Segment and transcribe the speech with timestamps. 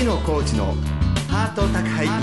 [0.00, 0.74] コーチの
[1.28, 2.14] ハート宅配便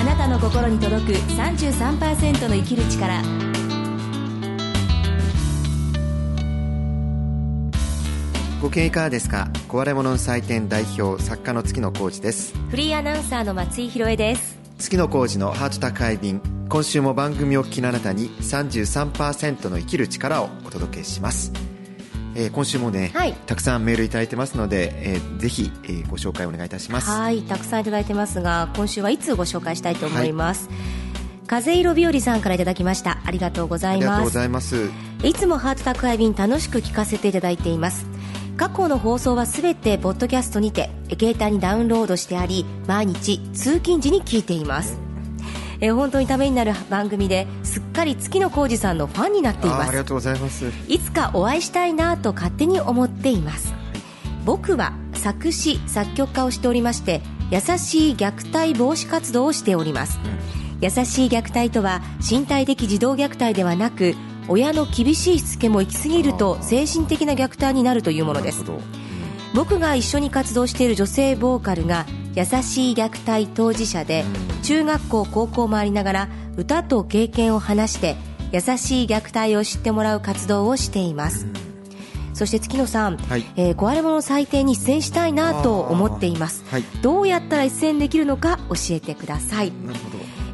[0.00, 3.20] あなたの心に届く33%の生きる力。
[8.62, 9.50] ご経営いかがですか？
[9.68, 12.54] 壊れ物の祭典代表作家の月野浩二です。
[12.70, 14.58] フリーアナウンサーの松井宏恵です。
[14.78, 16.40] 月野浩二のハート宅配便。
[16.68, 21.50] 今週も番組を聞きのあなたに33%の生きる力をお届けします
[22.38, 27.10] えー、今週もね、はい、たくさんメールいただいてますので、えー、ぜひ、えー、ご紹介お願いいたします。
[27.10, 30.76] はいたくさんいただいてますが今週はいつご紹介したいと思います、はい、
[31.48, 33.18] 風色日和さんからいただきました。
[33.24, 34.06] ありがとうございます。
[34.06, 34.90] ありがとうございます。
[35.24, 38.06] いつもハート宅配便楽しく聞かせていただいています。
[38.56, 45.07] 過去の放送はすべてポッドキャストにて携帯にダウンロードしてあり毎日通勤時に聞いています
[45.80, 49.88] えー、本当にためになる番組ですっかり月野浩二さんのファンになっています。
[49.88, 50.66] ありがとうございます。
[50.88, 53.78] いつかお会いしたいなと勝手に思っています。
[54.48, 64.14] 僕は作詞作曲家をしておりまして優しい虐待防止活動をしております、うん、優しい虐待とは身体的児童虐待ではなく
[64.48, 68.80] 親の厳しいしつけも行き過ぎると精神的な虐待になるというものです、うん、
[69.54, 72.06] 僕が一緒に活動している女性ボーカルが
[72.38, 74.24] 優しい虐待当事者で
[74.62, 78.14] 中学校高校回りながら歌と経験を話して
[78.52, 81.46] 優しい虐待を知ってもらう活動をしています、
[82.34, 89.72] そして月野さん、はい、えー、壊れ物祭典に出演したいなと思っています、はい、どうやったら出演できるのか教えてください。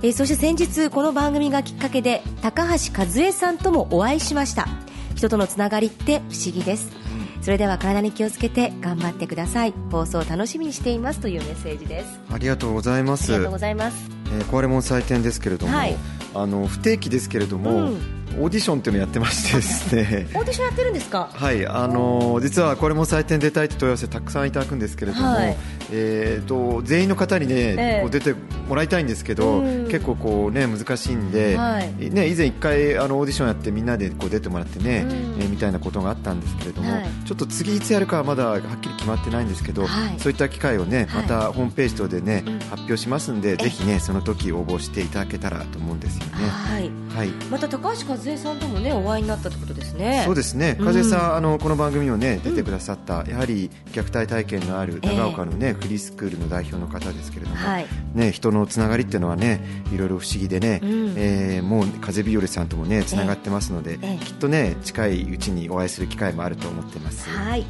[0.02, 4.66] えー、そして先日この番組がきっかけで高橋和恵さんともお会いしました。
[5.14, 7.03] 人とのつながりって不思議です
[7.44, 9.74] それでは体に気をつけて頑張ってください。
[9.90, 12.18] 放送を楽しみにしていますというメッセージです。
[12.32, 13.34] ありがとうございます。
[13.34, 15.94] ありがとうございます、えー、壊れ物祭典ですけれども、はい、
[16.34, 20.26] あの不定期ですけれども、うんオーディションっていうのをやってましてですね。
[20.34, 21.28] オーディションやってるんですか？
[21.32, 25.56] はいあの実はこれも採点出たいって問い合わせたくさんいただくんですけれども、はい、
[25.90, 28.34] えーと、全員の方にね、えー、こう出て
[28.68, 35.06] もらいたいんですけど、結構こうね難しいんで、はい、ね以前一回あのオーディションやってみんなでこう出てもらってね、
[35.38, 39.86] えー、みたいなことがあったんですけれども、はい、ちょっと次いつやるかはまだはっきり決まってないんですけど、
[40.18, 46.48] そういった機会をねまたホームページ等でね、発表しますんで、ぜひねその時応募していただけたらと思うんですよね。
[46.48, 50.22] はい、はい、また高橋和恵さんともねお会いになったってことですね。
[50.24, 50.76] そうですね。
[50.80, 59.60] 風さん、うん、あのこの番組をね出てくださった、うん、やはり虐待体験のある長岡のね、えー、フリースクールの代表の方ですけれども、はい、ね人のつながりっていうのはね
[59.92, 67.28] いろいろ不思議でね、うん、えー、もう風日和さんともねつながってますので、えー、きっとね近いうちにお会いする機会もあると思ってます。
[67.28, 67.64] はい。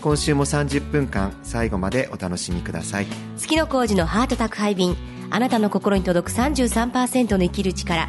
[0.00, 3.06] 今週も30分間最後までお楽しみください。
[3.38, 4.96] 月野浩二のハート宅配便
[5.30, 8.08] あなたの心に届く33%の生きる力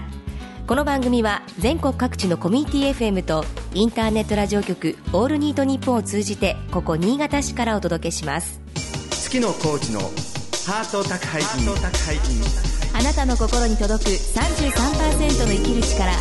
[0.68, 3.46] この番組は全国各地のコミュニティ FM と
[3.76, 8.60] インターネットラジオ局「オールニートニッポン」を通じてここ新潟市からお届けします。
[9.12, 11.72] 月野コーチのハート宅配便。
[13.00, 16.12] あなたの心に届く33%の生きる力。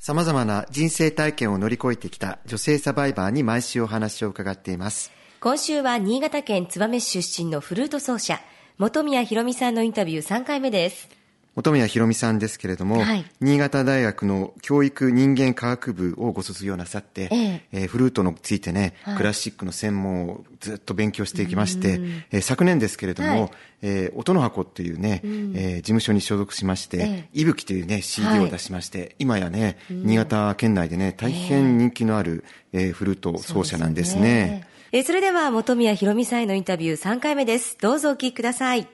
[0.00, 5.12] さまざまな人生体験を乗り越えてきた女性サバイバーに毎週お話を伺っています。
[5.38, 8.40] 今週は新潟県燕市出身のフルート奏者
[8.76, 11.15] 本宮ひろみさんのインタビュー3回目です
[11.56, 17.62] 本宮ひろみさんですけれども、はい、新潟大学の教育人間科学部をご卒業なさって、ええ。
[17.72, 21.98] えー、フルートについてね、はい、クラシックの専門をずっと勉強していきまして、
[22.30, 23.50] えー、昨年ですけれども、はい、
[23.80, 32.44] えー、音の箱っていうね、うえー、事務所に所属しまして、いぶきというね、CD を出しまして、今やね、新潟県内でね、大変人気のある、
[32.74, 34.68] えー、フルート奏者なんですね。
[34.92, 37.78] えー、それでは本宮ひろみさんへのインタビュー3回目です。
[37.80, 38.86] どうぞお聞きください。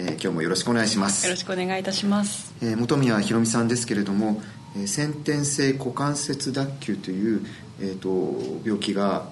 [0.00, 1.26] えー、今日もよろしくお願いします。
[1.26, 4.40] よろしくお願いいたします、えー、本宮ひろみさんですけれども、
[4.76, 7.44] えー、先天性股関節脱臼という、
[7.80, 9.28] えーと、病気が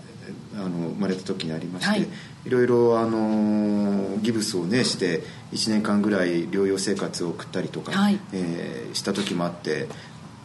[0.57, 2.09] あの生まれた時にありまして、はい、
[2.47, 5.23] いろいろあのギブスをねして
[5.53, 9.87] 1年間ぐらい療養生活を送ったりとか、はい、えー、した時もあって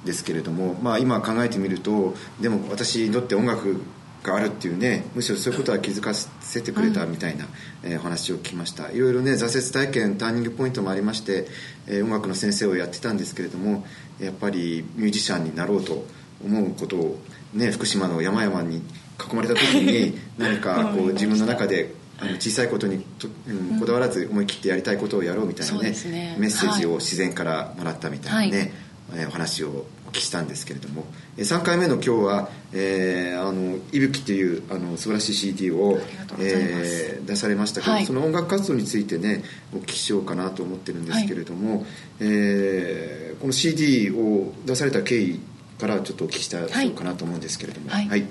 [0.06, 3.82] ですけれども、まあ、今考えてみるとでも私にとって音楽
[4.24, 7.48] があるっていうねむしろそういうことは気づかせてくれたみたいな、
[7.84, 8.92] うん、えー、話を聞きました。
[8.92, 11.48] いろいろね挫折体験ターニングポイントもありまして、
[11.88, 13.86] えー、音楽の先生をやってたんですけれども
[14.20, 16.06] やっぱりミュージシャンになろうと
[16.44, 17.20] 思うことを、
[17.54, 28.74] ね、福島の山々に囲まれた時に 何かこう自分の中であの小さいことにと、うん、こだわらず思い切ってやりたいことをやろうみたいなねね、メッセージを自然からもらったみたいなね、
[29.10, 31.06] はい、えー、お話をお聞きしたんですけれども
[31.38, 36.02] 3回目の今日は「えー、あのいぶき」っていうあの素晴らしい CD を、
[36.38, 39.44] えー、出されましたけど、はい、その音楽活動についてね
[39.74, 41.86] お聞きしようかなと思ってるんですけれども、はい、
[42.20, 45.40] えー、この CD を出された経緯
[45.80, 48.26] からちょっとお聞きしたいかなと思うんですけれどもはい、はい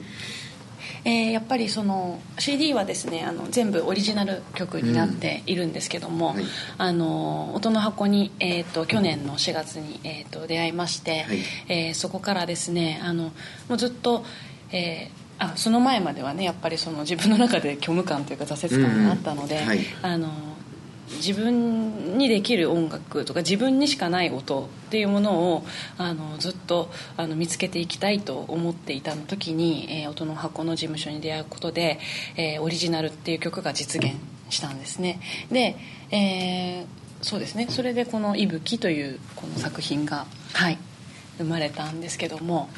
[1.04, 6.44] えー、やっぱりその CD はですねあの全部オリジナル曲になっているんですけども、うんはい、
[6.78, 11.38] あの音の箱に、えーと、去年の4月に、えーと、出会いまして、はい、
[11.68, 13.32] えー、そこからですねあの
[13.68, 14.24] もうずっと、
[14.72, 19.66] えーあその前まではねやっぱりその自分の中で虚無感というか挫折感があったので、うん。
[19.68, 20.28] はい、あの
[21.16, 25.64] 自分にできる音楽とか自分にしかない音っていうものを
[25.98, 31.98] あのずっとあの見つけていきたいと思っていた時に、えー、音の箱の事務所に出会うことで、
[32.36, 34.14] えー、オリジナルっていう曲が実現
[34.50, 35.20] したんですね。
[35.50, 35.76] で、
[36.10, 36.86] えー、
[37.22, 37.66] そうですね。
[37.70, 40.78] それでこの「いぶき」というこの作品が、はい、
[41.38, 42.68] 生まれたんですけども。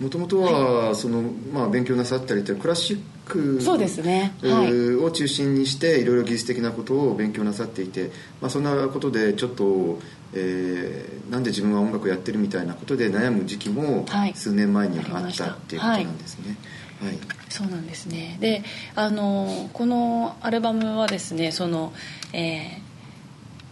[0.00, 8.10] もともとはその、まあ、勉強なさったりとクラシックそうですね、はい、を中心にしていろいろ技術的なことを勉強なさっていて、
[8.40, 9.98] まあ、そんなことでちょっと、
[10.34, 14.04] えー、なんで自分は音楽やってるみたいなことで悩む時期も
[14.34, 16.56] 数年前にあったっていうことなんですね。
[17.00, 18.38] はい、そうなんですね。
[18.40, 18.62] で
[18.94, 21.92] あのこのアルバムはですねその、
[22.32, 22.81] えー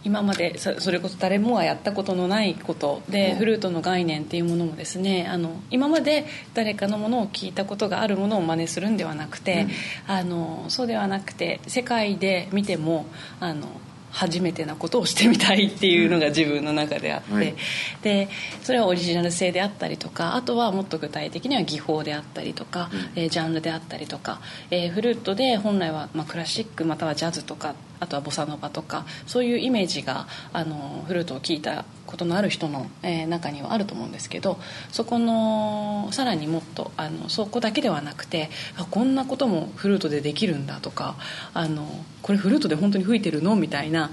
[0.03, 9.67] 今までそれこそ誰もがやったことのないことで、フルートの概念っていうものもですねあの今まで誰かのものを聞いたことがあるものを真似するんではなくて、
[10.07, 13.05] うん、あのそうではなくて世界で見ても
[13.39, 13.67] あの
[14.11, 17.55] 初めてなことをしてみたいっていうのが自分の中であって、はい、
[18.01, 18.27] で
[18.61, 34.59] それはオリジナル性であったりとかあとはもっと具体的には技法であったりとか、うん、えー、ジャンルであったりとか、えー、フルートで本来は、まあ、クラシックまたはジャズとかあとはボサノバとかそういうイメージがあのフルートを聴いたことのある人の、えー、中にはあると思うんですけど
[34.91, 41.15] そこのさらにもっとあのそこだけではなくてあこんなこともフルートでできるんだとか
[41.53, 41.87] あの
[42.21, 43.55] これフルートで本当に吹いてるの？
[43.55, 44.09] みたいな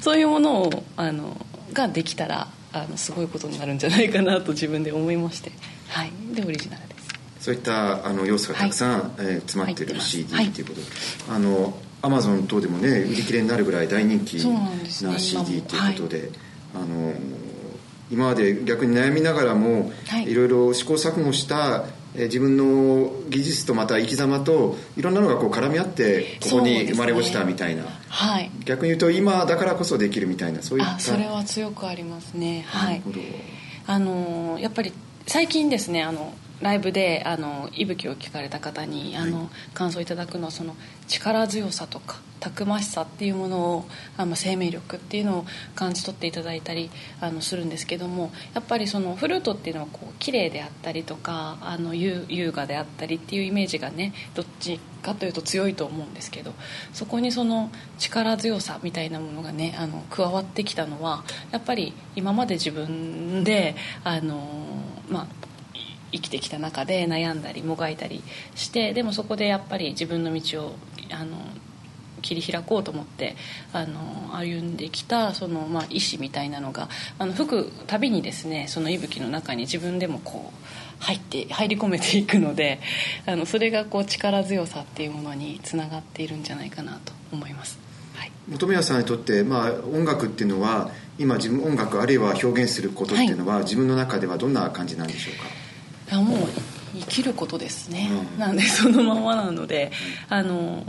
[0.00, 1.36] そういうものをあの
[1.72, 5.52] ができたらあのすごいことになるんじゃないかなと自分で思いまして、
[5.88, 7.08] はい、でオリジナルです。
[7.40, 10.62] そういったあの要素がたくさん、はい、えー、詰まってる CD とい。
[10.62, 10.86] うことで、
[11.28, 14.34] はい、あのアマゾン等でもね売り切れになるぐらい大人気
[15.04, 16.28] な CD ということで、ね
[16.74, 17.12] はい、あの
[18.10, 32.64] 今まで逆に悩みながらも、はい、いろいろ試行錯誤した自分の技術とまた生き様といろんなのがこう絡み合ってここに生まれ落ちたみたいな、ね、はい、逆に言うと今だからこそできるみたいなそういったそれは強くありますね。
[32.66, 33.02] はい。
[33.86, 34.92] あのやっぱり
[35.26, 40.76] 最近ですねあのライブであの息吹を聞かれた方にあの、はい、感想いただくのはその
[41.08, 43.84] 力強さとかたくましさっていうものを
[44.16, 46.90] あの生命力っていうのを感じ取っていただいたり
[47.20, 56.54] あのするんですけどもやっぱりそのフルートっていうのはこう綺麗であったりとかあの優雅であったりっていうイメージがねどっちかというと強いと思うんですけど
[56.92, 64.46] そこにその力強さみたいなものがねあの加わってきたのはやっぱり今まで自分であの
[65.10, 65.26] まあ
[66.12, 68.22] 生きてきた中で悩んだりもがいたり
[68.54, 70.74] してでもそこでやっぱり自分の道を
[71.10, 71.36] あの
[72.20, 73.36] 切り開こうと思って
[73.72, 82.80] あの歩んできたその、まあ、意志みたいなのがあの吹くたびにですねその息吹の中に自分でもこう入って入り込めていくので
[83.26, 87.78] あのそれがこう力強さっていうものにつながっているんじゃないかなと思います。
[88.14, 95.59] はい、本宮さんにとって、まあ、音楽っていうのは今自分音楽あるいは表現することっていうのは、はい、自分の中ではどんな感じなんでしょうか？
[96.10, 96.38] いやもう
[96.94, 99.92] 生きることですね、うん、なんでそのままなので
[100.28, 100.84] あの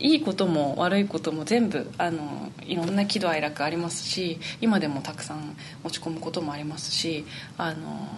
[0.00, 7.24] いいことも悪いことも全部あのいろんな喜怒哀楽ありますし今でもたくさん落ち込むこともありますし
[7.56, 8.08] あの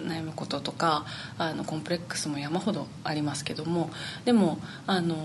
[0.00, 1.04] 悩むこととか
[1.38, 3.90] あのコンプレックスも山ほどありますけども
[4.24, 5.16] でもあの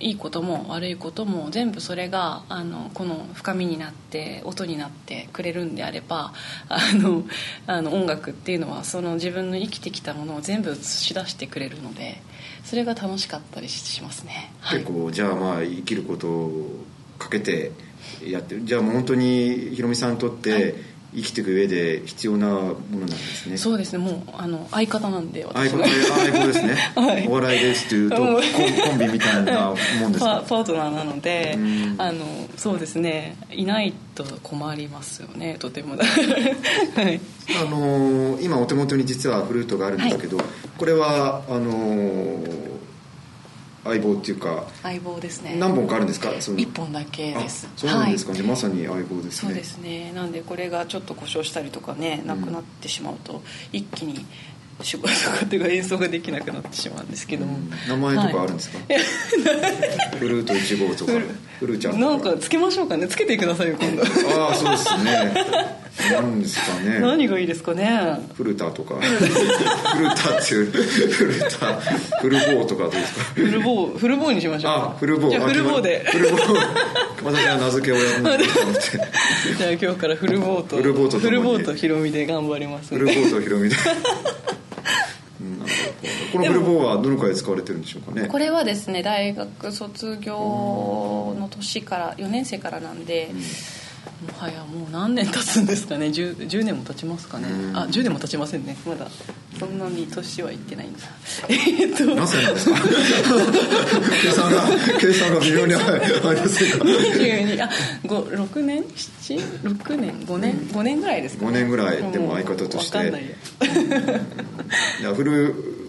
[0.00, 6.32] いいことも悪いことも全部それがあのこの深みになって音になってくれるんであれば
[6.68, 7.24] あの
[7.66, 12.22] あの音楽っていうのはその自分の生きてきたものを全部映し出してくれるので
[12.64, 14.52] それが楽しかったりしますね。
[14.70, 16.84] 結構、はい、じゃあまあ生きることを
[17.18, 17.72] かけて
[18.24, 18.64] やってる。
[18.64, 20.74] じゃあもう本当にひろみさんにとって、はい
[21.14, 23.56] 生きていく上で必要なものなんですね。
[23.58, 23.98] そうですね。
[23.98, 30.42] もうあの相方なんで私相方相棒ですね、 はい、お笑いですというとコンビみたいなもんですか？
[30.48, 31.58] パートナーなので
[31.98, 33.36] あのそうですね。
[33.52, 35.56] いないと困りますよね。
[35.58, 35.96] とても。
[36.00, 36.04] は
[37.02, 37.20] い。
[37.60, 40.46] あの今お手元に実はフルートがあるんですけど、はい、
[40.78, 42.42] これはあの
[43.84, 45.56] 相棒っていうか相棒ですね。
[45.58, 46.30] 何本かあるんですか？
[46.56, 47.68] 一本だけです。
[47.76, 48.32] そうなんですか。
[48.32, 49.30] ね、はい、まさに相棒ですね。
[49.32, 50.12] そうですね。
[50.12, 54.24] なんでこれがちょっと故障したりとかねなくなってしまうと、一気に
[54.82, 61.12] 仕事とかっていうか演奏ができなくなってしまうんですけども、うん、名前とかあるんですか、はい、フルート1号とか
[61.62, 63.06] フルーちゃんなんかつけましょうかね。
[63.06, 64.02] つけてくださいよ今度。
[64.02, 65.32] ああそうですね。
[66.10, 66.98] なんですかね。
[66.98, 68.18] 何がいいですかね。
[68.34, 68.96] フルタとか。
[68.96, 69.02] フ
[70.02, 71.74] ルタっていうフルタ
[72.20, 73.24] フルボーとかどうですか？
[73.34, 75.30] フルボーフルボーにしましょうあフルボー。
[75.30, 76.04] じゃあフルボーで。
[76.10, 76.42] フルボー。
[77.24, 78.80] 私は名付けをやらないと思って。
[79.56, 80.76] じゃあ今日からフルボート。
[80.78, 82.92] フルボートともにフルボートヒロミで頑張ります。
[82.92, 83.76] フルボートヒロミで
[86.32, 90.34] このフルボーはどのくらい使われてるんでしょうかねこれはですね大学卒業
[91.38, 93.30] の年から4年生からなんで、
[94.22, 97.48] もはやもう何年経つんですかね 10, 10年も経ちますかね。
[97.50, 97.76] うん。
[97.76, 98.76] あ10年も経ちませんね。
[98.86, 99.08] まだ
[99.58, 101.00] そんなに年はいってないんだ。
[101.48, 102.04] えっと。
[102.14, 102.76] 何歳なんですか？
[104.22, 104.62] 計算が
[105.00, 105.84] 計算が微妙にあり
[106.40, 107.70] ませんか22あ
[108.02, 112.98] 6年？76年？5年？5年ぐらいですか、ね、5年ぐらいでも相方として。
[112.98, 114.20] もう分かんないや。
[115.00, 115.12] いや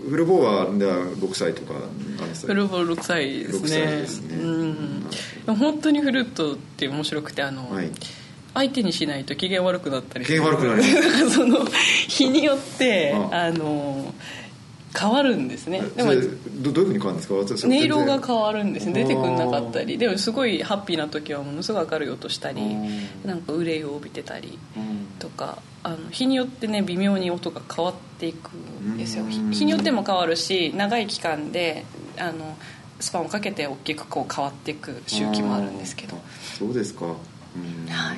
[0.10, 1.74] フルボーはでは6歳とか
[2.46, 4.36] フルボー6歳です6歳ねですね。
[4.36, 4.48] う
[5.52, 5.56] ん。
[5.56, 7.92] 本当にフルートって面白くてあの、はい。
[8.54, 10.84] 相手にしないと機嫌悪くなったり機嫌悪くなる
[11.32, 11.66] その
[12.08, 13.48] 日によってあ。
[13.48, 14.14] あの
[14.98, 15.82] 変わるんですね。
[15.82, 16.12] でも
[16.62, 17.34] どどういうふうに変わるんですか？
[17.36, 18.94] 私音色が変わるんですね。
[18.94, 19.98] 出てくんなかあったり。
[19.98, 23.28] でもすごいハッピーな時はものすごい明るい音したりうん。
[23.28, 25.08] なんか憂いを帯びてたりうん。
[25.20, 29.24] とかあの日によってね微妙に音が変わっていくんですよ。
[29.24, 29.30] うん。
[29.32, 31.86] 日日によっても変わるし長い期間で
[32.18, 32.58] あの
[33.00, 36.16] スパンをかけて大きくこう変わっていく周期もあるんですけど。
[36.16, 36.20] あ
[36.58, 37.06] そうですか。
[37.06, 37.14] うん。
[37.90, 38.18] はい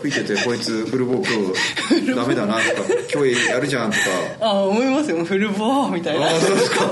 [0.00, 2.66] 吹いててこいつフルボー今日ダメだなとか
[3.12, 4.02] 今日やるじゃんとか。
[4.40, 5.24] ああ思いますよ。
[5.24, 6.26] フルボーみたいな。
[6.26, 6.86] ああそうですか。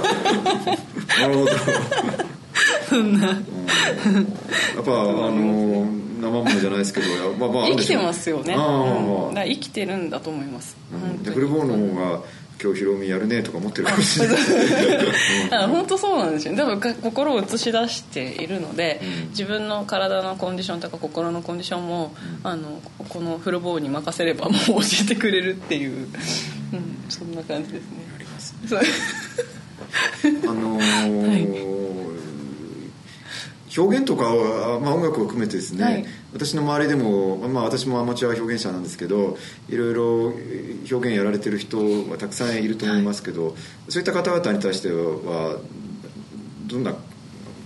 [1.20, 1.50] なるほど
[2.88, 3.20] そん。
[3.20, 3.36] なやっ
[4.84, 5.86] ぱあの
[6.20, 9.34] 生ものじゃないですけどやまあまあ生きてますよね、ああうん。
[9.34, 11.32] 生きてるんだと思います、うん。
[11.32, 12.22] フルボーの方が
[12.62, 14.38] 今日ヒロミやるねとか思ってるかもしれない。
[15.52, 16.56] あ本当そうなんですよ。
[16.56, 19.28] 多分か心を映し出しているので、うん。
[19.30, 26.08] 自分の体のコンディションとか心のコンディションも、あのこのフルボーに任せればもう教えてくれるっていう、
[26.72, 28.06] うん、そんな感じですね。
[28.14, 28.80] ありますそう。
[30.48, 31.76] あのー
[33.76, 36.06] 表現とかは、まあ、音楽を含めてですね、はい。
[36.32, 39.36] 私の周りでも、まあ、私もアマチュア表現者なんですけど
[39.68, 40.24] いろいろ
[40.90, 41.78] 表現やられてる人
[42.10, 43.56] はたくさんいると思いますけど、
[43.88, 45.58] そういった方々に対しては
[46.66, 46.94] どんな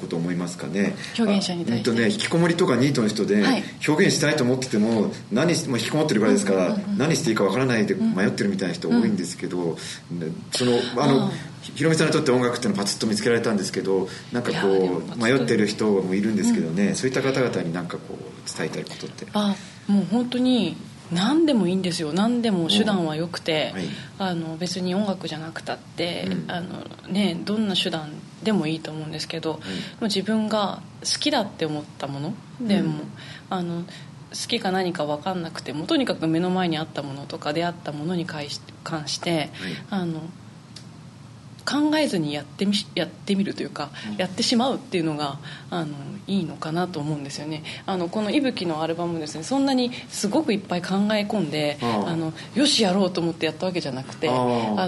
[0.00, 0.94] こと思いますかね？
[1.18, 1.90] 表現者に対して。
[1.90, 3.62] あうんとね引きこもりとかニートの人ではい。
[3.86, 9.76] 表現したいと思ってても何し、まあ、引きこもってるぐらいですから、何していいかわからないで迷ってるみたいな人多いんですけど、
[10.10, 11.30] ねそのあのあ
[11.62, 19.26] ひろみさんにとって音楽っていうのはパツッと見つけられたんですけどなんかこう迷ってる人もいるんですけどね、そういった方々になんかこう伝えたいことって。
[19.32, 19.54] あ
[19.86, 20.76] もう本当に
[21.12, 22.12] 何でもいいんですよ。
[22.12, 23.84] 何でも手段は良くて、はい。
[24.18, 26.50] あの別に音楽じゃなくたって、うん。
[26.50, 28.10] あのね、どんな手段
[28.42, 29.60] でもいいと思うんですけど、も
[30.02, 33.00] う自分が好きだって思ったものでも、うん
[33.50, 33.84] あの
[34.30, 39.50] 好きか何か分かんなくてもとにかく目の前にあったものとか出会ったものに関し関して、
[39.90, 40.22] あの
[41.64, 44.16] 考えずにやってみやってみるというか、うん。
[44.16, 45.38] やってしまうっていうのが
[45.70, 45.94] あの
[46.26, 47.62] いいのかなと思うんですよね。
[47.86, 54.32] あのこの「いぶき」のアルバムですねそんなにすごくいっぱい考え込んであのよしやろうと思ってやったわけじゃなくてあ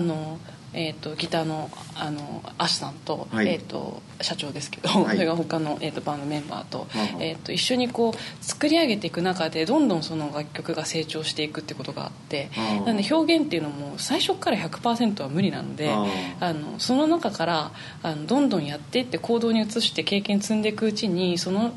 [0.00, 0.38] の、
[0.74, 3.48] えー、とギターのあのアシさんと,、はい。
[3.48, 5.16] えー、と社長ですけど、はい。
[5.16, 6.86] それが他の、えー、とバンドメンバーと,、
[7.20, 12.50] えー、と一緒にこう作り上げていく中でどんどんその楽曲が成長していくってことがあって
[12.86, 15.90] なんで表現っていうのも最初から100%は無理なので。
[15.90, 16.06] あ
[16.40, 21.72] あのその中からあのどんどんやっていって行動に移して経験積んでいくうちにその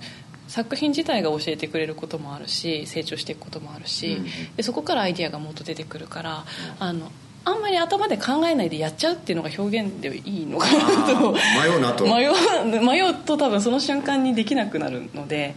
[0.47, 4.25] 作品自体が教えてくれることもあるし成長していくこともあるし、うん
[4.55, 6.45] でそこからアイディアがもっと出てくるから、
[6.79, 7.11] あの
[7.45, 11.31] あんまり頭で考えないでやっちゃうっていうのが表現でいいのかなと。
[11.31, 12.05] 迷うなと。
[12.09, 15.55] 迷う迷うと多分その瞬間にできなくなるので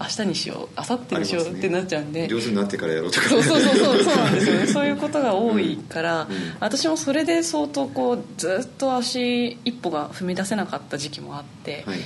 [0.00, 3.28] 明日にしよう明後日にしようってなっちゃうんで、上手になってからやろうとか。
[3.28, 4.16] そうそうそうそうそう。
[4.16, 6.36] なんですよねそういうことが多いから、うん。
[6.58, 11.98] 私もそれで相当こうずっと足一歩が踏み出せなかった時期もあって、はい。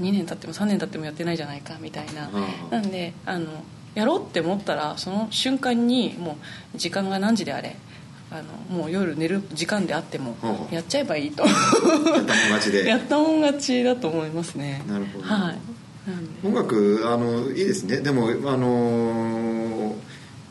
[0.00, 3.46] 2年経っても3年経ってもやってないじゃないかみたいな、あなんであの
[3.94, 6.38] やろうって思ったらその瞬間にも
[6.74, 7.76] う時間が何時であれ
[8.32, 11.44] あのもう夜寝る時間であってもはあやっちゃえばいいと。
[11.44, 12.86] やったもん勝ちで。
[12.88, 14.82] やったもん勝ちだと思いますね。
[14.88, 15.24] なるほど。
[15.24, 15.58] はい。
[16.44, 17.98] 音楽あのいいですね。
[17.98, 19.94] でもあの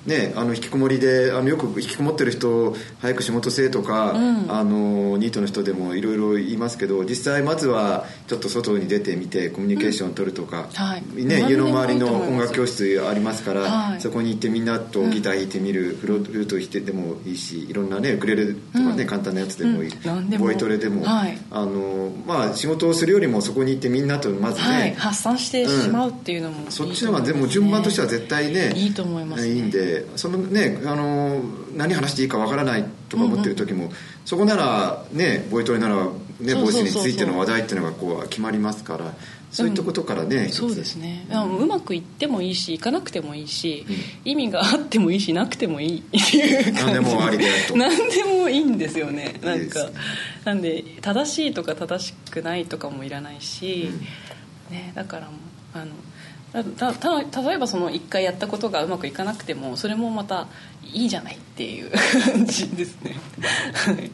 [0.05, 4.45] ねあの引きこもりであのよく引きこもってる人早く仕事せえとか、うん。
[4.51, 10.65] あのニートの人でもいろいろ言いますけど実際まずはちょっと外に出てみてコミュニケーションを取るとか、うん。
[10.67, 11.03] はい。
[11.25, 19.07] ね、家の周りの音楽教室ありますから、はいそこに行ってみんなとギター弾いてみる、フルート弾いてでもいいしいろんなねウクレレとかね、うん。
[19.07, 21.38] 簡単なやつでもいい、ボイトレでも、はい。
[21.51, 29.53] あのまあ、仕事をするよりもそこに行ってみんなとまずね、はい、発散してしまうっていうのもいいとそっちの方がでも順番としては絶対ねいいと思いますね。
[29.53, 31.41] いいんでそのねあの
[31.75, 33.91] 何話していいかわからないとか思ってる時も、
[34.23, 36.07] そこならねボイトレなら
[36.41, 39.13] ねボイスについての話題っていうのがこう決まりますから
[39.51, 40.57] そういったことからね、一つ。
[40.60, 43.86] そうですね、あうまくいってもいいしいかなくてもいいし、
[44.24, 46.00] 意味があってもいいしなくてもいい。
[46.00, 47.75] っていう感じ何でもありでと。
[47.75, 49.39] 何でもいいんですよね。
[49.43, 49.83] なんか。
[49.83, 49.91] ね
[50.45, 53.89] なんで正しいとか正しくないとかもいらないし、
[54.69, 55.29] ね、だから
[55.74, 55.88] あの
[56.53, 60.48] たたた例えばその1回やったことがうまくいかなくてもそれもまた
[60.84, 61.91] いいじゃないっていう
[62.25, 63.15] 感じですね。
[63.74, 64.12] はい。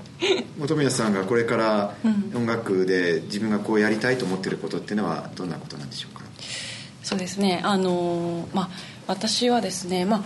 [0.59, 2.31] 本宮さんがこれからうん。
[2.35, 6.23] 音楽で自分がこうやりたいと思ってることっていうのはどんなことなんでしょうか？
[7.03, 7.61] そうですね。
[7.63, 8.69] あのまあ
[9.07, 10.23] 私はですねまあ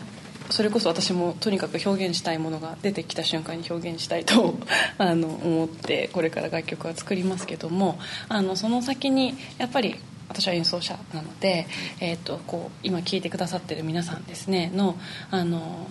[0.52, 4.58] それこそ私もとにかく表現したいものが出てきた瞬間に表現したいと
[4.98, 9.96] あの思ってこれから楽曲は作りますけどもあのその先にやっぱり
[10.32, 11.68] 私は演奏者なので、
[12.00, 14.98] えー、とこう今聴いてくださってる皆さんですねの
[15.30, 15.88] あの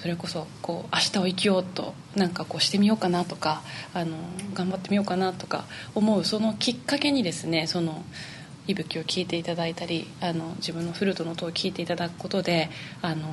[0.00, 4.16] それこそこう明日を生きようとなんかこうしてみようかなとかあの
[4.54, 8.02] 頑張ってみようかなとか思うそのきっかけにですねその
[8.66, 12.70] 息吹を聞いていただいたりあの自分のフルートの音を聞いていただくことで
[13.02, 13.26] あの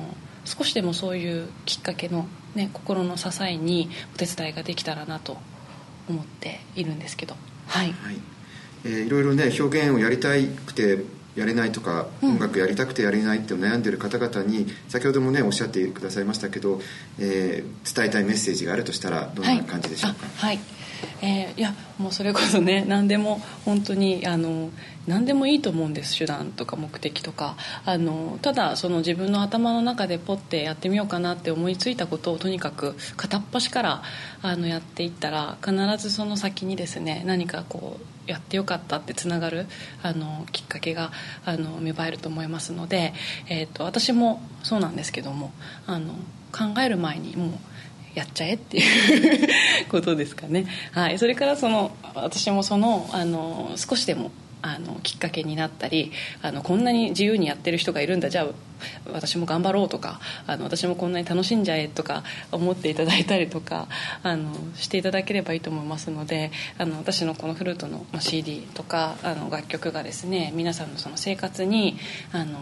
[0.44, 5.36] 少しでもそういうきっかけの、ね、心の支えにお手伝いができたらなと
[6.08, 7.36] 思っているんですけど。
[7.66, 7.92] はい。
[7.92, 8.37] はい。
[8.84, 10.30] えーいろいろね表現をやりた
[10.66, 11.04] くて
[11.38, 12.30] やれないとか、うん。
[12.32, 16.80] 音楽やりたくてやれないって悩んでる方々に先ほどもねおっしゃってくださいましたけど、
[17.18, 20.78] えー伝えたいメッセージがあるとしたらどんな感じでしょうか、はい、あはい。
[21.22, 24.70] えーいやもうそれこそね 何でも本当にあの
[25.06, 27.56] 何でもいいと思うんです手段とか目的とか。
[27.84, 34.02] あのただその自分の頭の中でポッてやってみようかなって思いついたことをとにかく片っ端から
[34.42, 39.66] あのやっていったら必ずその先にですね何かこうやってよかったってつながる
[40.02, 41.10] あのきっかけが
[41.44, 43.14] あの芽生えると思いますので、
[43.48, 45.50] えー、と私もそうなんですけども
[45.86, 46.12] あの
[46.52, 47.50] 考える前にもう
[48.14, 54.30] やっちゃえっていう ことですかね、はい、それからその私もそのあの少しでも
[54.62, 58.46] あのきっかけになったりあのこんなに自由にやってる人がいるんだじゃあ
[59.12, 63.88] 私も頑張ろうとかあの私もこんなに楽しんじゃえとか思っていただいたりとか
[64.22, 71.96] あのしていただければいいと思いますのであの私のこのフルートのまあ CD とかあの楽曲がですね皆さんのその生活に
[72.32, 72.58] あの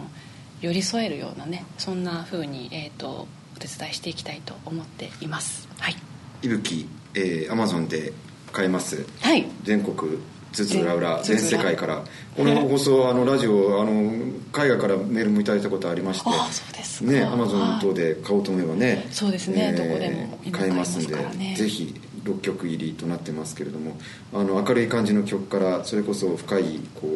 [0.61, 5.67] 寄り添えるようなねそんな風にえっ、とお手伝いしていきたいと思っています。
[5.79, 5.95] はい、
[6.41, 8.13] いぶき、えー、アマゾンで
[8.51, 9.05] 買えます？
[9.21, 10.19] はい、全国
[10.51, 12.03] 津々浦々全全世界から。
[12.35, 14.11] この放送あのラジオあの
[14.51, 17.05] 海外からメールもいただいたことありまして。
[17.05, 19.07] ねアマゾン等で買おうと思えばね。
[19.11, 19.73] そうですね。
[19.73, 21.55] どこでも今買えますんで。
[21.55, 23.97] ぜひ6曲入りとなってますけれども。
[24.33, 27.07] あの明るい感じの曲からそれこそ深いこ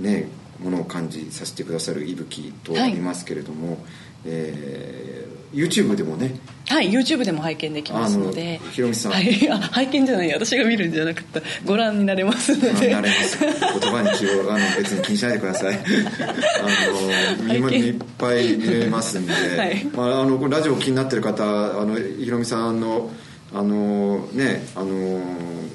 [0.00, 0.28] うね
[0.62, 3.78] ものを感じさせてくださる息吹とありますけれども、
[4.24, 5.08] えー
[5.52, 6.38] YouTube でもね。
[6.68, 8.60] はい YouTube でも拝見できますので。
[8.72, 9.12] ひろみさん。
[9.12, 12.72] はい、あ拝見じゃない私が見るんじゃなくてご覧になれますので。
[12.72, 13.38] ご覧になれます。
[13.40, 13.50] 言
[13.90, 15.78] 葉に気をあの別に気にしないでください。
[15.80, 19.84] あの今いっぱい見れますんで、はい。
[19.94, 23.10] まあ、あのラジオ気になってる方あのひろみさんの
[23.54, 25.22] あのねあの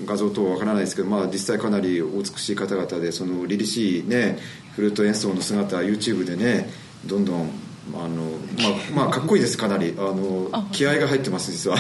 [0.06, 4.38] 画像等はわからないですけど、まあ、実際かなりお美しい方々でその凛々しいね
[4.76, 6.70] フルート演奏の姿 YouTube でね
[7.08, 7.50] どんどん
[7.94, 8.24] あの
[8.96, 9.94] まあ、まあかっこいいですかなり。
[9.98, 11.78] あのあ気合が入ってます実は。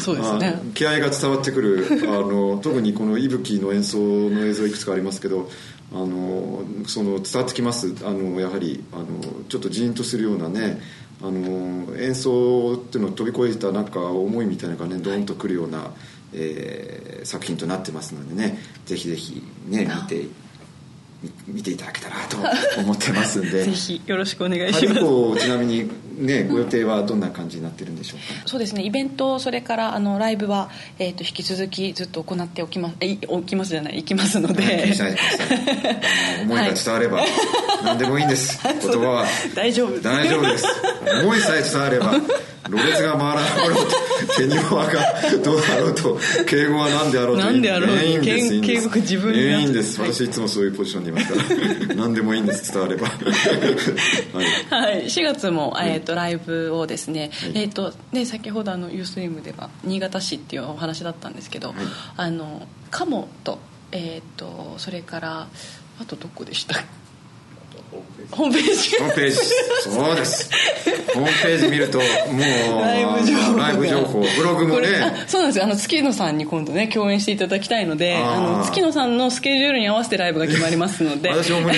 [0.00, 0.58] そうですね。
[0.58, 1.86] あ気合が伝わってくる。
[2.04, 5.50] あの特にこの息吹の演奏の映像いくつかありますけど
[5.92, 7.94] あのその伝わってきます。
[8.04, 9.06] あのやはりあの
[9.48, 10.80] ちょっとジーンとするようなね
[11.22, 15.90] あの演奏っていうのを飛び越えたなんか思いみたいなのがねドーンとくるような、
[16.32, 20.30] えー作品となってますのでねぜひぜひね見てみ
[21.46, 22.36] 見ていただけたらと
[22.80, 23.64] 思ってますんで。
[23.64, 28.48] ぜひよろしくお願いし春以ます降ちなみにねご予定はどんな感じになってるんでしょうか？
[28.48, 28.82] そうですね。
[28.82, 32.96] イベントそれからあのライブは、えー、と引き続きずっと行っておきます。
[33.00, 35.58] えいおきますじゃない行きますので、気にしないでください。
[36.34, 37.24] あの思いが伝われば、
[37.84, 38.60] 何でもいいんです。
[38.62, 39.26] 言葉は。
[39.54, 40.66] 大丈夫大丈夫です。
[41.22, 42.14] 思いさえ伝われば
[42.70, 44.92] ろれつが回らなかろうと手に輪が
[45.44, 48.60] どうだろうと敬語は何であろうと何であろうといいんです。
[48.60, 50.00] 敬語自分にいいんです。
[50.00, 51.94] 私いつもそういうポジションにいますから。
[51.96, 53.08] 何でもいいんです伝われば。
[54.72, 54.92] はい。
[54.92, 57.52] はい、4月も、えー、とライブをですね、はい。
[57.54, 61.76] えーとね、先ほどあのユーストリームでは新潟市っていうお話だったんですけど、はい。
[62.16, 63.58] あのカモと
[63.92, 65.48] えー、っとそれから
[66.00, 66.74] あとどこでした
[68.30, 68.96] ホームページ。
[68.98, 69.36] ホームページ。
[69.36, 70.50] そうです。
[71.14, 74.20] ホームページ見るともうライブ情報ライブ情報。
[74.20, 75.24] ブログもね。
[75.26, 75.64] そうなんですよ。
[75.64, 81.30] あの月野さんに今度ね共演していただきたいのであの月野さんのスケジュールに合わせてライブが決まりますので。
[81.34, 81.74] 私もね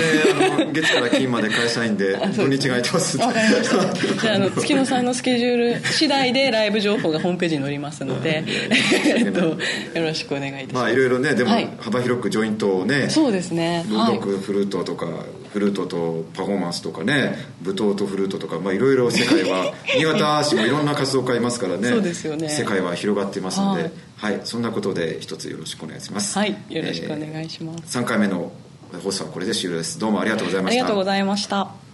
[0.58, 3.18] あの月から金まで会社員で土日が空いてます。
[3.18, 4.22] わかりました。
[4.22, 9.56] じゃああの 月野さんのスケジュール次第でライブ情報がホームページに載りますので えっとよ
[9.96, 10.74] ろしくお願いいたします。
[10.74, 11.68] まあいろいろねでもはい。
[11.80, 13.84] 幅広くジョイントをねそうですね。
[13.90, 14.14] はい。
[14.14, 15.06] ロックフルートとか
[15.56, 22.50] フルートとパフォーマンスとかね舞踏とフルートとかまあいろいろ世界は 新潟市もいろんな活動家いますからねそうですよね。
[22.50, 23.92] 世界は広がっていますのではい。
[24.16, 26.38] はいそんなことで一つよろしくお願いします。
[26.38, 28.52] はいよろしくお願いします、3回目の
[29.02, 29.98] 放送はこれで終了です。
[29.98, 30.82] どうもありがとうございました。
[30.82, 31.85] ありがとうございました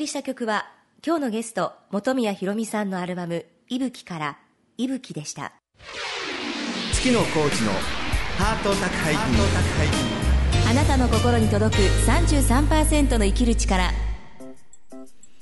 [0.00, 0.64] 送りした曲は
[1.06, 4.38] 今日のゲスト本宮ひろみさんのアルバム「いぶき」から
[4.78, 5.52] 「いぶき」でした。
[6.94, 7.72] 月野コーチの
[8.38, 10.70] ハート宅配便。
[10.70, 13.92] あなたの心に届く33%の生きる力。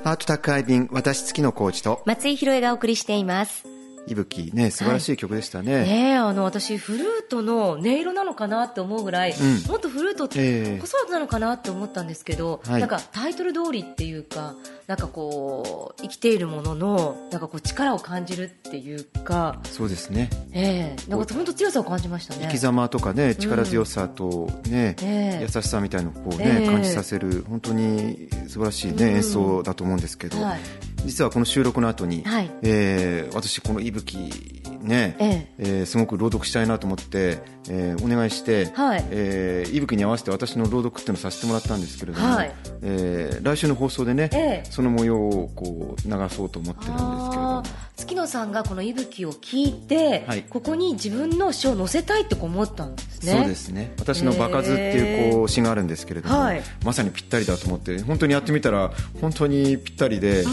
[0.03, 2.03] ハート宅配便私月野浩二と。
[2.05, 3.68] 松井宏恵がお送りしています
[4.09, 9.71] いぶきね素晴らしい曲でしたね、ねえあの私フルートの音色なのかなって思うぐらい、うん。
[9.71, 10.79] もっとフルートってええ。
[10.79, 12.81] 子育てなのかなって思ったんですけど、はい。
[12.81, 14.55] なんかタイトル通りっていうか
[14.87, 20.31] なんかこう生きているもののなんかこう力を感じるっていうか、そうですね。
[20.53, 21.11] ええ。
[21.11, 22.41] なんか本当強さを感じましたね。
[22.43, 25.43] 生き様とかね力強さとね、ええ。
[25.43, 26.67] 優しさみたいのをこうね、ええ。
[26.67, 29.15] 感じさせる本当に素晴らしいね、うん。
[29.17, 30.61] 演奏だと思うんですけど、はい
[31.05, 32.51] 実はこの収録の後に、はい。
[32.63, 35.83] えー私この息吹ね、ええ。
[35.83, 39.05] ーすごく朗読したいなと思って、えーお願いして、はい。
[39.11, 42.53] えー息吹に合わせて私の朗読っていうのをさせてもらったんですけれども、はい。
[42.83, 44.71] えー来週の放送でね、ええ。
[44.71, 47.63] その模様をこう流そうと思ってるんですけれども。
[47.97, 50.43] 月野さんがこの息吹を聞いて、はい。
[50.49, 53.33] ここに自分の詩を載せたいって思ったんですね。
[53.33, 53.93] そうですね。
[53.99, 56.63] 私の「場数」っていうこう詩があるんですけれども、はい。
[56.85, 60.45] まさにぴったりだと思って本当にやってみたら本当にぴったりで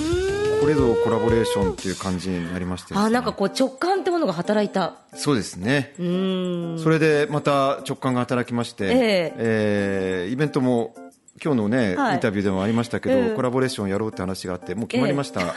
[0.65, 2.99] これぞコラボレーションっていう感じになりましてね。
[2.99, 4.95] あーなんかこう直感ってものが働いた。
[5.13, 5.93] そうですね。
[5.99, 6.79] うーん。
[6.79, 9.33] それでまた直感が働きまして、ええ。
[9.37, 10.95] えーイベントも
[11.39, 12.15] 今日のね、はい。
[12.15, 15.55] インタビューでもありましたけど、ええコラボレーションやろうって話があってもう決まりました、 早いで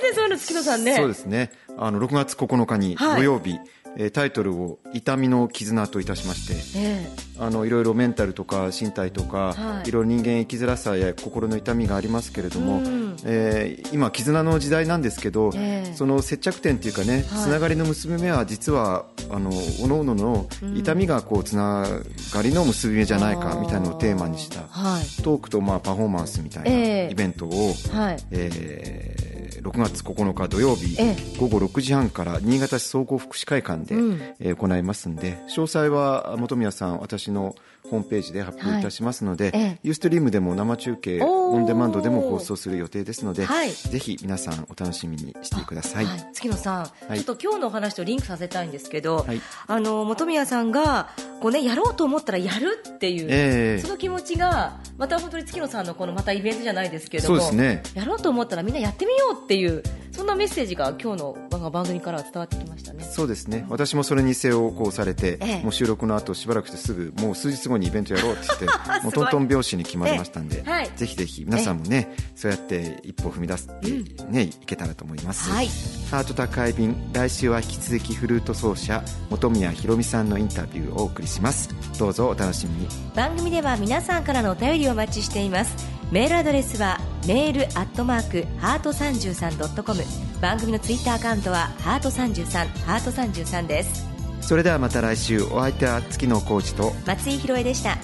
[0.00, 0.96] すねそういうの月野さんね。
[0.96, 1.52] そうですね。
[1.76, 3.16] あの6月9日にはい。
[3.18, 3.56] 土曜日、
[3.98, 9.88] えータイトルを「痛みの絆」といたしましてえあのいろいろメンタルとか身体とか、はい。
[9.88, 13.16] い、ろいろ人間生きづらさや心の痛みがありますけれども、うん。
[13.24, 15.94] えー今絆の時代なんですけど、ええ。
[15.94, 21.86] その接着点っていうかね、つながりの結び目は実はあの各々の痛みがこうつな
[22.32, 25.22] がりの結び目じゃないかみたいなのをテーマにしたはい。
[25.22, 27.08] トークとまあパフォーマンスみたいえなえ。
[27.12, 28.18] イベントを、はい。
[28.32, 29.27] えー
[29.62, 34.20] 6月9日土曜日、え午後6時半から新潟市総合福祉会館で、うん。
[34.40, 37.54] えー行いますんで詳細は本宮さん私の
[37.90, 39.52] ホームページで発表いたしますので、はい。
[39.54, 39.78] ええ。
[39.82, 43.72] ユーストリームでも生中継オンデマンドでも放送する予定ですので、はい。
[43.72, 46.04] ぜひ皆さんお楽しみにしてください。
[46.04, 47.18] はい、月野さん、はい。
[47.18, 49.40] ちょっと今日のお話とリンクさせたいんですけど、はい。
[49.66, 51.08] あの本宮さんが
[51.40, 53.82] こう、ね、やろうと思ったらやるっていう、ええ。
[53.82, 57.82] その気持ちがまた本当に月野さんのこのまたイベントじゃないですけどもね。
[57.94, 59.82] やろうと思ったらみんなやってみようっていう
[60.18, 63.04] そんなメッセージが今日の番番組からは伝わってきましたね。
[63.04, 63.64] そうですね。
[63.68, 65.62] 私もそれに背をこうされて、ええ。
[65.62, 68.66] もう収録の後しばらくしてすぐもう数日後にイベントやろうって言って
[69.04, 70.70] もうトントン拍子に決まりましたんで、ええ。
[70.70, 70.90] はい。
[70.96, 75.68] ぜひぜひ皆さんもね、そうやって一歩踏み出すって、ねいけたらと思います、はい。
[76.10, 81.68] ハート宅配便来週は引き続きフルート奏者本宮ひろみさんのインタビューをお送りします。
[81.96, 82.88] どうぞお楽しみに。
[83.14, 90.02] 番組では皆さんからのお便りをお待ちしていますメールアドレスはメールアットマークハート33ドットコム。
[90.40, 94.06] 番組のツイッターアカウントはハート33ハート33です。
[94.40, 97.98] それではまた来週お相手は月野浩二と松井宏恵でした。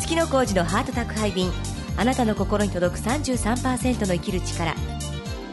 [0.00, 1.52] 月の工事のハート宅配便
[1.96, 4.74] あなたの心に届く33%の生きる力。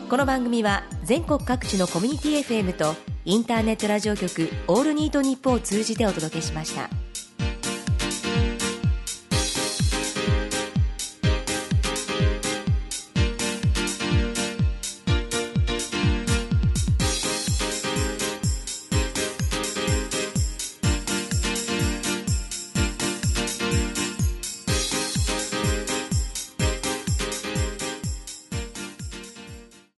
[0.09, 6.89] この番組は全国各地のコミュニティ FM とインターネットラジオ局オールニートニッポンを通じてお届けしました